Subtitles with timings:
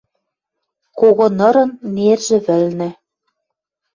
[0.99, 2.89] Кого нырын нержӹ вӹлнӹ